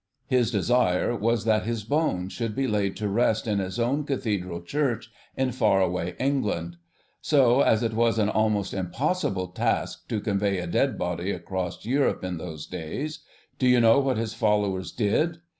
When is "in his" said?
3.45-3.79